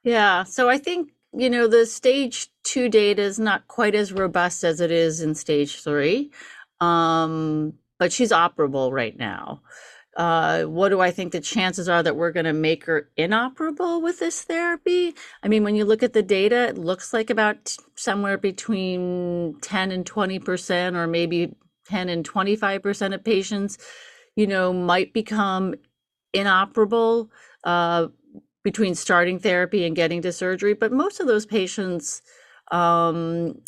Yeah. 0.04 0.44
So 0.44 0.70
I 0.70 0.80
think, 0.80 1.12
you 1.38 1.52
know, 1.52 1.68
the 1.68 1.86
stage 1.86 2.48
two 2.64 2.90
data 2.90 3.22
is 3.22 3.38
not 3.38 3.68
quite 3.68 3.94
as 3.94 4.12
robust 4.12 4.64
as 4.64 4.82
it 4.82 4.90
is 4.90 5.22
in 5.22 5.36
stage 5.36 5.84
three. 5.84 6.32
Um, 6.82 7.74
but 8.00 8.12
she's 8.12 8.32
operable 8.32 8.92
right 8.92 9.16
now. 9.16 9.62
Uh, 10.18 10.64
what 10.64 10.90
do 10.90 11.00
I 11.00 11.12
think 11.12 11.32
the 11.32 11.40
chances 11.40 11.88
are 11.88 12.02
that 12.02 12.16
we're 12.16 12.32
going 12.32 12.48
to 12.48 12.54
make 12.54 12.86
her 12.86 13.12
inoperable 13.18 14.02
with 14.02 14.18
this 14.18 14.42
therapy? 14.42 15.14
I 15.44 15.48
mean, 15.48 15.64
when 15.64 15.76
you 15.76 15.86
look 15.86 16.02
at 16.02 16.14
the 16.14 16.24
data, 16.24 16.70
it 16.70 16.78
looks 16.80 17.14
like 17.14 17.30
about 17.30 17.78
somewhere 17.96 18.40
between 18.40 19.58
10 19.62 19.92
and 19.92 20.04
20%, 20.06 20.96
or 20.96 21.06
maybe 21.06 21.56
10 21.86 22.10
and 22.10 22.28
25% 22.28 23.14
of 23.14 23.24
patients, 23.24 23.78
you 24.36 24.48
know, 24.48 24.74
might 24.74 25.14
become 25.14 25.76
inoperable 26.34 27.30
uh, 27.64 28.08
between 28.64 28.96
starting 28.96 29.40
therapy 29.40 29.86
and 29.86 29.96
getting 29.96 30.22
to 30.22 30.32
surgery. 30.32 30.74
But 30.74 30.92
most 30.92 31.20
of 31.20 31.28
those 31.28 31.46
patients 31.46 32.22
um, 32.72 33.62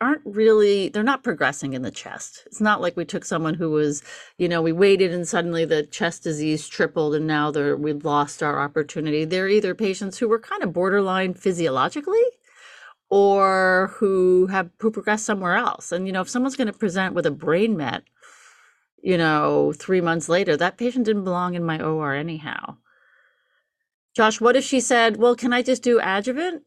aren't 0.00 0.22
really, 0.24 0.88
they're 0.88 1.02
not 1.02 1.22
progressing 1.24 1.72
in 1.72 1.82
the 1.82 1.90
chest. 1.90 2.42
It's 2.46 2.60
not 2.60 2.80
like 2.80 2.96
we 2.96 3.04
took 3.04 3.24
someone 3.24 3.54
who 3.54 3.70
was, 3.70 4.02
you 4.36 4.48
know, 4.48 4.60
we 4.60 4.72
waited 4.72 5.12
and 5.12 5.26
suddenly 5.26 5.64
the 5.64 5.84
chest 5.84 6.24
disease 6.24 6.68
tripled 6.68 7.14
and 7.14 7.26
now 7.26 7.50
they're, 7.50 7.76
we've 7.76 8.04
lost 8.04 8.42
our 8.42 8.60
opportunity. 8.60 9.24
They're 9.24 9.48
either 9.48 9.74
patients 9.74 10.18
who 10.18 10.28
were 10.28 10.38
kind 10.38 10.62
of 10.62 10.72
borderline 10.72 11.34
physiologically 11.34 12.24
or 13.08 13.92
who 13.96 14.46
have 14.48 14.70
who 14.80 14.90
progressed 14.90 15.24
somewhere 15.24 15.56
else. 15.56 15.92
And 15.92 16.06
you 16.06 16.12
know, 16.12 16.22
if 16.22 16.28
someone's 16.28 16.56
going 16.56 16.66
to 16.66 16.72
present 16.72 17.14
with 17.14 17.26
a 17.26 17.30
brain 17.30 17.76
met, 17.76 18.02
you 19.02 19.16
know, 19.16 19.72
three 19.72 20.00
months 20.00 20.28
later, 20.28 20.56
that 20.56 20.78
patient 20.78 21.04
didn't 21.06 21.24
belong 21.24 21.54
in 21.54 21.64
my 21.64 21.80
OR 21.80 22.14
anyhow. 22.14 22.76
Josh, 24.16 24.40
what 24.40 24.56
if 24.56 24.64
she 24.64 24.80
said, 24.80 25.18
"Well, 25.18 25.36
can 25.36 25.52
I 25.52 25.60
just 25.60 25.82
do 25.82 26.00
adjuvant?" 26.02 26.62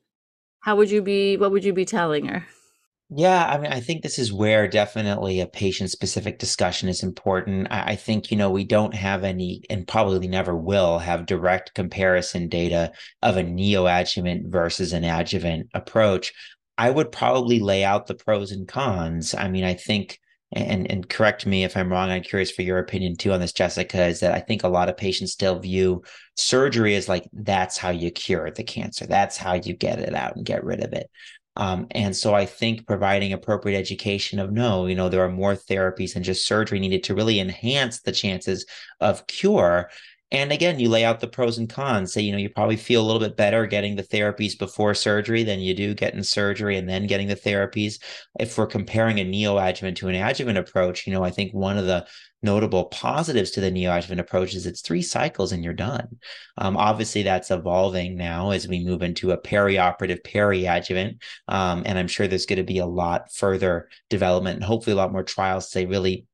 How 0.60 0.75
would 0.75 0.91
you 0.91 1.01
be? 1.01 1.36
What 1.36 1.51
would 1.51 1.63
you 1.63 1.74
be 1.74 1.84
telling 1.84 2.27
her? 2.27 2.46
Yeah, 3.10 3.48
I 3.48 3.58
mean, 3.58 3.72
I 3.72 3.79
think 3.79 4.03
this 4.03 4.20
is 4.20 4.32
where 4.32 4.68
definitely 4.68 5.41
a 5.41 5.48
patient 5.48 5.89
specific 5.89 6.38
discussion 6.38 6.89
is 6.89 7.01
important. 7.01 7.68
I, 7.72 7.94
I, 7.94 7.96
think, 7.96 8.29
you 8.29 8.38
know, 8.38 8.51
we 8.51 8.65
don't 8.65 8.94
have 8.94 9.24
any, 9.24 9.63
and 9.68 9.88
probably 9.88 10.27
never 10.27 10.56
will 10.56 11.00
have 11.00 11.25
direct 11.25 11.74
comparison 11.74 12.50
data 12.50 12.91
of 13.24 13.36
a 13.36 13.44
neoadjuvant 13.44 14.51
versus 14.51 14.94
an 14.94 15.03
adjuvant 15.03 15.70
approach. 15.74 16.32
I 16.77 16.91
would 16.91 17.12
probably 17.12 17.60
lay 17.60 17.84
out 17.84 18.06
the 18.06 18.13
pros 18.13 18.51
and 18.51 18.68
cons. 18.68 19.34
I 19.34 19.48
mean, 19.48 19.63
I 19.63 19.74
think 19.74 20.20
and 20.51 20.89
and 20.89 21.08
correct 21.10 21.46
me 21.46 21.63
if 21.63 21.77
I'm 21.77 21.91
wrong. 21.91 22.10
I'm 22.10 22.24
curious 22.24 22.51
for 22.51 22.63
your 22.63 22.79
opinion 22.79 23.15
too 23.15 23.32
on 23.32 23.39
this, 23.39 23.53
Jessica. 23.53 24.06
Is 24.06 24.20
that 24.22 24.34
I 24.34 24.39
think 24.39 24.63
a 24.63 24.70
lot 24.70 24.89
of 24.89 24.98
patients 24.98 25.32
still 25.32 25.60
view 25.60 26.03
surgery 26.36 26.96
as 26.96 27.08
like 27.08 27.27
that's 27.34 27.77
how 27.77 27.89
you 27.89 28.12
cure 28.12 28.50
the 28.50 28.63
cancer. 28.63 29.06
That's 29.06 29.38
how 29.38 29.53
you 29.53 29.75
get 29.75 30.00
it 30.00 30.15
out 30.15 30.36
and 30.36 30.46
get 30.46 30.63
rid 30.63 30.84
of 30.84 30.94
it. 30.94 31.10
Um, 31.56 31.88
and 31.91 32.15
so 32.15 32.34
I 32.34 32.46
think 32.46 32.88
providing 32.88 33.34
appropriate 33.34 33.77
education 33.77 34.39
of 34.39 34.51
no, 34.51 34.86
you 34.86 34.96
know, 34.96 35.10
there 35.10 35.25
are 35.25 35.29
more 35.29 35.56
therapies 35.56 36.13
than 36.13 36.24
just 36.24 36.48
surgery 36.48 36.79
needed 36.79 37.03
to 37.03 37.15
really 37.15 37.39
enhance 37.39 38.00
the 38.00 38.13
chances 38.13 38.65
of 39.01 39.27
cure 39.27 39.89
and 40.31 40.51
again, 40.51 40.79
you 40.79 40.89
lay 40.89 41.03
out 41.03 41.19
the 41.19 41.27
pros 41.27 41.57
and 41.57 41.67
cons. 41.67 42.13
Say, 42.13 42.21
you 42.21 42.31
know, 42.31 42.38
you 42.38 42.50
probably 42.50 42.77
feel 42.77 43.01
a 43.01 43.07
little 43.07 43.19
bit 43.19 43.36
better 43.36 43.65
getting 43.65 43.95
the 43.95 44.03
therapies 44.03 44.57
before 44.57 44.93
surgery 44.93 45.43
than 45.43 45.59
you 45.59 45.74
do 45.74 45.95
getting 45.95 46.21
surgery 46.21 46.77
and 46.77 46.88
then 46.88 47.07
getting 47.07 47.27
the 47.27 47.36
therapies. 47.36 47.95
If 48.39 48.55
we're 48.55 48.67
comparing 48.67 49.17
a 49.19 49.25
neoadjuvant 49.25 49.95
to 49.98 50.07
an 50.07 50.15
adjuvant 50.15 50.59
approach, 50.59 51.07
you 51.07 51.13
know, 51.13 51.24
I 51.24 51.31
think 51.31 51.53
one 51.53 51.79
of 51.79 51.88
the 51.88 52.05
notable 52.43 52.86
positives 52.86 53.51
to 53.51 53.62
the 53.62 53.71
neoadjuvant 53.71 54.19
approach 54.19 54.53
is 54.53 54.67
it's 54.67 54.81
three 54.81 55.01
cycles 55.01 55.51
and 55.51 55.63
you're 55.63 55.74
done. 55.74 56.07
Um, 56.59 56.77
obviously, 56.77 57.24
that's 57.24 57.50
evolving 57.50 58.15
now 58.15 58.51
as 58.51 58.67
we 58.67 58.86
move 58.86 59.01
into 59.01 59.31
a 59.31 59.41
perioperative 59.41 60.21
periadjuvant. 60.21 61.21
Um, 61.48 61.81
and 61.88 61.98
I'm 61.98 62.07
sure 62.07 62.27
there's 62.27 62.45
going 62.45 62.57
to 62.57 62.63
be 62.63 62.77
a 62.77 62.86
lot 62.86 63.33
further 63.33 63.89
development 64.12 64.57
and 64.57 64.63
hopefully 64.63 64.93
a 64.93 64.98
lot 64.98 65.12
more 65.12 65.24
trials 65.24 65.65
to 65.65 65.71
say 65.71 65.86
really 65.88 66.27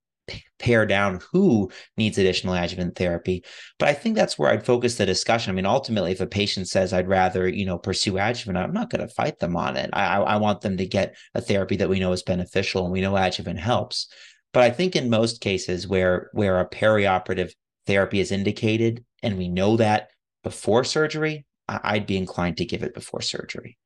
pare 0.59 0.85
down 0.85 1.19
who 1.31 1.69
needs 1.97 2.17
additional 2.17 2.55
adjuvant 2.55 2.95
therapy. 2.95 3.43
But 3.77 3.89
I 3.89 3.93
think 3.93 4.15
that's 4.15 4.39
where 4.39 4.49
I'd 4.49 4.65
focus 4.65 4.95
the 4.95 5.05
discussion. 5.05 5.51
I 5.51 5.53
mean, 5.53 5.65
ultimately, 5.65 6.11
if 6.11 6.21
a 6.21 6.27
patient 6.27 6.67
says 6.67 6.93
I'd 6.93 7.07
rather, 7.07 7.47
you 7.47 7.65
know, 7.65 7.77
pursue 7.77 8.17
adjuvant, 8.17 8.57
I'm 8.57 8.73
not 8.73 8.89
going 8.89 9.05
to 9.05 9.13
fight 9.13 9.39
them 9.39 9.55
on 9.55 9.77
it. 9.77 9.89
I, 9.93 10.17
I 10.17 10.37
want 10.37 10.61
them 10.61 10.77
to 10.77 10.85
get 10.85 11.15
a 11.33 11.41
therapy 11.41 11.75
that 11.77 11.89
we 11.89 11.99
know 11.99 12.11
is 12.13 12.23
beneficial 12.23 12.83
and 12.83 12.91
we 12.91 13.01
know 13.01 13.15
adjuvant 13.15 13.59
helps. 13.59 14.07
But 14.53 14.63
I 14.63 14.69
think 14.69 14.95
in 14.95 15.09
most 15.09 15.41
cases 15.41 15.87
where 15.87 16.29
where 16.33 16.59
a 16.59 16.69
perioperative 16.69 17.51
therapy 17.85 18.19
is 18.19 18.31
indicated 18.31 19.03
and 19.21 19.37
we 19.37 19.49
know 19.49 19.77
that 19.77 20.09
before 20.43 20.83
surgery, 20.83 21.45
I'd 21.67 22.05
be 22.05 22.17
inclined 22.17 22.57
to 22.57 22.65
give 22.65 22.83
it 22.83 22.93
before 22.93 23.21
surgery. 23.21 23.77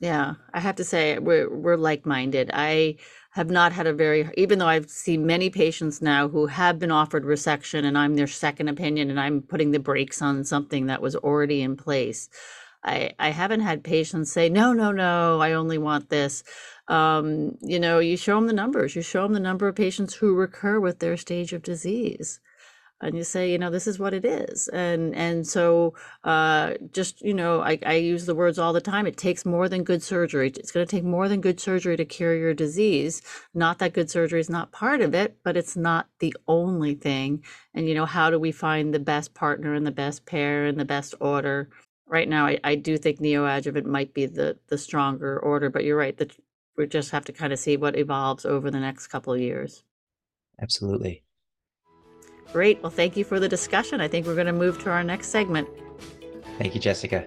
Yeah, 0.00 0.34
I 0.52 0.60
have 0.60 0.76
to 0.76 0.84
say 0.84 1.18
we're 1.18 1.48
we're 1.54 1.76
like-minded. 1.76 2.50
I 2.52 2.96
have 3.30 3.50
not 3.50 3.72
had 3.72 3.86
a 3.86 3.92
very 3.94 4.28
even 4.36 4.58
though 4.58 4.66
I've 4.66 4.90
seen 4.90 5.26
many 5.26 5.48
patients 5.48 6.02
now 6.02 6.28
who 6.28 6.46
have 6.46 6.78
been 6.78 6.90
offered 6.90 7.24
resection 7.24 7.84
and 7.84 7.96
I'm 7.96 8.14
their 8.16 8.26
second 8.26 8.68
opinion 8.68 9.10
and 9.10 9.18
I'm 9.20 9.42
putting 9.42 9.70
the 9.70 9.78
brakes 9.78 10.20
on 10.20 10.44
something 10.44 10.86
that 10.86 11.00
was 11.02 11.16
already 11.16 11.62
in 11.62 11.76
place. 11.76 12.28
I 12.84 13.12
I 13.18 13.30
haven't 13.30 13.60
had 13.60 13.84
patients 13.84 14.32
say 14.32 14.48
no 14.50 14.72
no 14.74 14.92
no 14.92 15.40
I 15.40 15.52
only 15.52 15.78
want 15.78 16.10
this. 16.10 16.44
Um, 16.88 17.56
you 17.62 17.80
know, 17.80 17.98
you 18.00 18.16
show 18.18 18.34
them 18.36 18.48
the 18.48 18.52
numbers. 18.52 18.94
You 18.96 19.02
show 19.02 19.22
them 19.22 19.32
the 19.34 19.40
number 19.40 19.68
of 19.68 19.76
patients 19.76 20.14
who 20.14 20.34
recur 20.34 20.78
with 20.80 20.98
their 21.00 21.16
stage 21.16 21.52
of 21.54 21.62
disease 21.62 22.40
and 23.02 23.16
you 23.16 23.24
say 23.24 23.50
you 23.50 23.58
know 23.58 23.70
this 23.70 23.86
is 23.86 23.98
what 23.98 24.14
it 24.14 24.24
is. 24.24 24.68
And 24.68 25.14
and 25.14 25.46
so 25.46 25.94
uh, 26.24 26.74
just 26.92 27.20
you 27.20 27.34
know 27.34 27.60
I, 27.60 27.78
I 27.84 27.94
use 27.94 28.26
the 28.26 28.34
words 28.34 28.58
all 28.58 28.72
the 28.72 28.80
time 28.80 29.06
it 29.06 29.16
takes 29.16 29.44
more 29.44 29.68
than 29.68 29.84
good 29.84 30.02
surgery 30.02 30.48
it's 30.48 30.70
going 30.70 30.86
to 30.86 30.90
take 30.90 31.04
more 31.04 31.28
than 31.28 31.40
good 31.40 31.60
surgery 31.60 31.96
to 31.96 32.04
cure 32.04 32.34
your 32.34 32.54
disease. 32.54 33.20
Not 33.52 33.78
that 33.80 33.92
good 33.92 34.10
surgery 34.10 34.40
is 34.40 34.48
not 34.48 34.72
part 34.72 35.00
of 35.00 35.14
it 35.14 35.38
but 35.42 35.56
it's 35.56 35.76
not 35.76 36.08
the 36.20 36.34
only 36.46 36.94
thing. 36.94 37.44
And 37.74 37.88
you 37.88 37.94
know 37.94 38.06
how 38.06 38.30
do 38.30 38.38
we 38.38 38.52
find 38.52 38.94
the 38.94 39.00
best 39.00 39.34
partner 39.34 39.74
and 39.74 39.86
the 39.86 39.90
best 39.90 40.24
pair 40.24 40.64
and 40.66 40.78
the 40.78 40.84
best 40.84 41.14
order? 41.20 41.68
Right 42.06 42.28
now 42.28 42.46
i, 42.46 42.58
I 42.62 42.74
do 42.76 42.98
think 42.98 43.20
neoadjuvant 43.20 43.86
might 43.86 44.14
be 44.14 44.26
the 44.26 44.58
the 44.68 44.78
stronger 44.78 45.38
order 45.40 45.70
but 45.70 45.84
you're 45.84 45.96
right 45.96 46.16
that 46.18 46.32
we 46.76 46.86
just 46.86 47.10
have 47.10 47.24
to 47.26 47.32
kind 47.32 47.52
of 47.52 47.58
see 47.58 47.76
what 47.76 47.98
evolves 47.98 48.44
over 48.44 48.70
the 48.70 48.80
next 48.80 49.08
couple 49.08 49.32
of 49.32 49.40
years. 49.40 49.82
Absolutely 50.60 51.22
Great. 52.52 52.82
Well, 52.82 52.90
thank 52.90 53.16
you 53.16 53.24
for 53.24 53.40
the 53.40 53.48
discussion. 53.48 54.00
I 54.00 54.08
think 54.08 54.26
we're 54.26 54.34
going 54.34 54.46
to 54.46 54.52
move 54.52 54.82
to 54.82 54.90
our 54.90 55.02
next 55.02 55.28
segment. 55.28 55.68
Thank 56.58 56.74
you, 56.74 56.80
Jessica. 56.80 57.26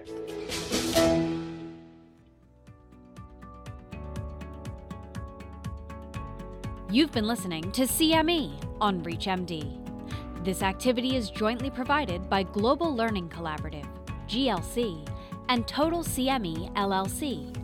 You've 6.88 7.12
been 7.12 7.26
listening 7.26 7.72
to 7.72 7.82
CME 7.82 8.64
on 8.80 9.02
ReachMD. 9.02 10.44
This 10.44 10.62
activity 10.62 11.16
is 11.16 11.28
jointly 11.28 11.70
provided 11.70 12.30
by 12.30 12.44
Global 12.44 12.94
Learning 12.94 13.28
Collaborative, 13.28 13.88
GLC, 14.28 15.06
and 15.48 15.66
Total 15.66 16.04
CME 16.04 16.72
LLC, 16.74 17.54